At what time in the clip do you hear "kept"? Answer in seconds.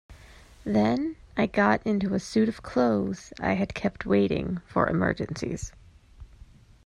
3.75-4.03